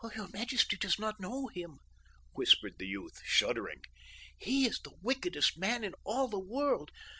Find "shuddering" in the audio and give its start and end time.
3.23-3.81